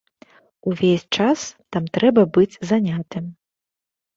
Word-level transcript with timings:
Увесь 0.69 1.03
час 1.17 1.39
там 1.75 1.83
трэба 1.99 2.21
быць 2.39 2.59
занятым. 2.71 3.25